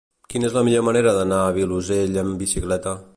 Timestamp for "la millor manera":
0.59-1.13